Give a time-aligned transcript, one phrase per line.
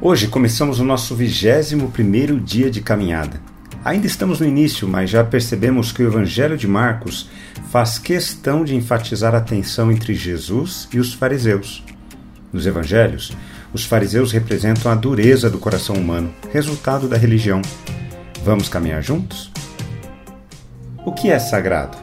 [0.00, 3.40] Hoje começamos o nosso 21 primeiro dia de caminhada.
[3.84, 7.28] Ainda estamos no início, mas já percebemos que o Evangelho de Marcos
[7.68, 11.82] faz questão de enfatizar a tensão entre Jesus e os fariseus.
[12.52, 13.32] Nos evangelhos,
[13.72, 17.60] os fariseus representam a dureza do coração humano, resultado da religião.
[18.44, 19.50] Vamos caminhar juntos?
[21.04, 21.98] O que é sagrado?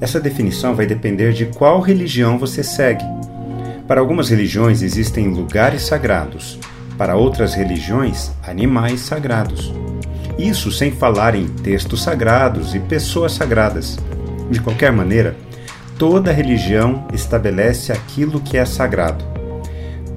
[0.00, 3.04] Essa definição vai depender de qual religião você segue.
[3.86, 6.58] Para algumas religiões existem lugares sagrados,
[6.96, 9.72] para outras religiões, animais sagrados.
[10.38, 13.98] Isso sem falar em textos sagrados e pessoas sagradas.
[14.50, 15.36] De qualquer maneira,
[15.98, 19.24] toda religião estabelece aquilo que é sagrado.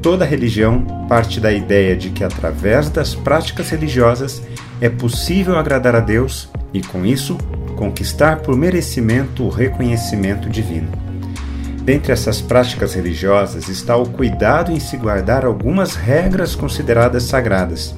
[0.02, 4.42] Toda religião parte da ideia de que através das práticas religiosas
[4.80, 7.38] é possível agradar a Deus e, com isso,
[7.76, 11.07] conquistar por merecimento o reconhecimento divino.
[11.88, 17.96] Dentre essas práticas religiosas está o cuidado em se guardar algumas regras consideradas sagradas.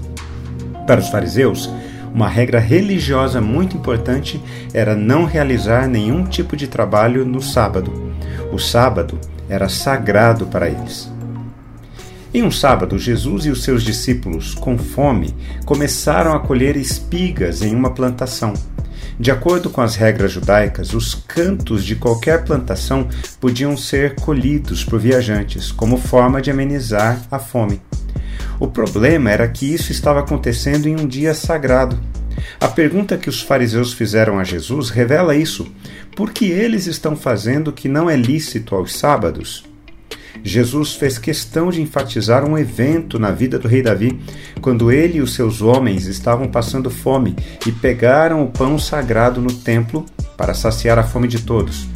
[0.86, 1.68] Para os fariseus,
[2.14, 4.40] uma regra religiosa muito importante
[4.76, 8.14] era não realizar nenhum tipo de trabalho no sábado.
[8.52, 11.12] O sábado era sagrado para eles.
[12.32, 15.34] Em um sábado, Jesus e os seus discípulos, com fome,
[15.66, 18.54] começaram a colher espigas em uma plantação.
[19.20, 24.98] De acordo com as regras judaicas, os cantos de qualquer plantação podiam ser colhidos por
[24.98, 27.82] viajantes, como forma de amenizar a fome.
[28.62, 32.00] O problema era que isso estava acontecendo em um dia sagrado.
[32.62, 35.70] A pergunta que os fariseus fizeram a Jesus revela isso.
[36.16, 39.69] Por que eles estão fazendo o que não é lícito aos sábados?
[40.44, 44.20] Jesus fez questão de enfatizar um evento na vida do rei Davi,
[44.62, 47.36] quando ele e os seus homens estavam passando fome
[47.66, 50.06] e pegaram o pão sagrado no templo
[50.38, 51.88] para saciar a fome de todos.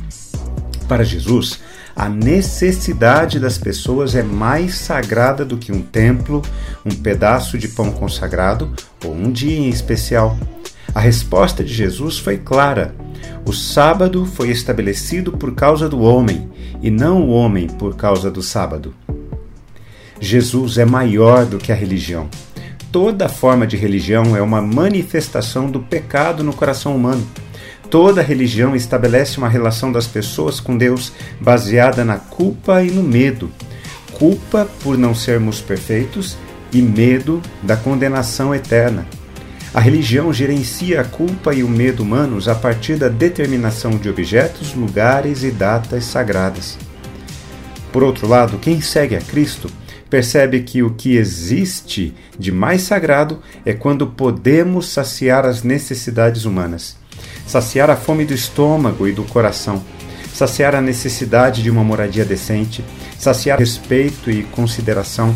[0.88, 1.60] Para Jesus,
[1.96, 6.42] a necessidade das pessoas é mais sagrada do que um templo,
[6.84, 8.74] um pedaço de pão consagrado
[9.06, 10.38] ou um dia em especial.
[10.94, 12.96] A resposta de Jesus foi clara:
[13.46, 16.50] o sábado foi estabelecido por causa do homem,
[16.84, 18.94] e não o homem por causa do sábado.
[20.20, 22.30] Jesus é maior do que a religião.
[22.92, 27.26] Toda forma de religião é uma manifestação do pecado no coração humano.
[27.90, 33.50] Toda religião estabelece uma relação das pessoas com Deus baseada na culpa e no medo.
[34.14, 36.38] Culpa por não sermos perfeitos
[36.72, 39.08] e medo da condenação eterna.
[39.74, 44.76] A religião gerencia a culpa e o medo humanos a partir da determinação de objetos,
[44.76, 46.78] lugares e datas sagradas.
[47.92, 49.68] Por outro lado, quem segue a Cristo
[50.12, 56.96] percebe que o que existe de mais sagrado é quando podemos saciar as necessidades humanas,
[57.48, 59.84] saciar a fome do estômago e do coração,
[60.32, 62.86] saciar a necessidade de uma moradia decente,
[63.18, 65.36] saciar respeito e consideração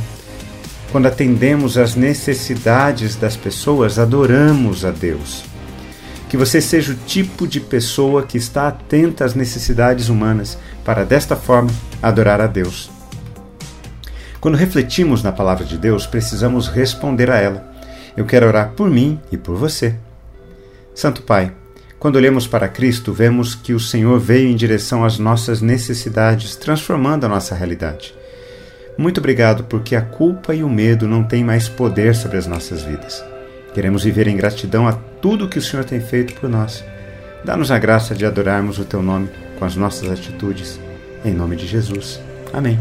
[0.97, 5.44] quando atendemos às necessidades das pessoas, adoramos a Deus.
[6.28, 11.36] Que você seja o tipo de pessoa que está atenta às necessidades humanas, para desta
[11.36, 11.69] forma
[12.02, 12.90] adorar a Deus.
[14.41, 17.72] Quando refletimos na palavra de Deus, precisamos responder a ela.
[18.18, 19.94] Eu quero orar por mim e por você.
[20.96, 21.53] Santo Pai,
[22.00, 27.28] quando olhamos para Cristo, vemos que o Senhor veio em direção às nossas necessidades, transformando
[27.28, 28.16] a nossa realidade.
[28.97, 32.81] Muito obrigado porque a culpa e o medo não têm mais poder sobre as nossas
[32.81, 33.24] vidas.
[33.74, 36.84] Queremos viver em gratidão a tudo que o Senhor tem feito por nós.
[37.46, 40.80] Dá-nos a graça de adorarmos o Teu nome com as nossas atitudes.
[41.24, 42.19] Em nome de Jesus.
[42.52, 42.80] Amém.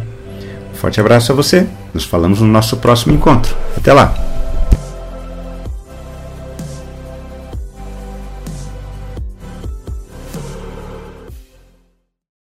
[0.73, 1.67] Um forte abraço a você.
[1.93, 3.55] Nos falamos no nosso próximo encontro.
[3.77, 4.36] Até lá!